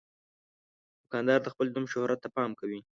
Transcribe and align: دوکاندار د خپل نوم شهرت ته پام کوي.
دوکاندار 1.03 1.39
د 1.43 1.47
خپل 1.53 1.67
نوم 1.75 1.85
شهرت 1.93 2.19
ته 2.23 2.29
پام 2.35 2.51
کوي. 2.59 2.79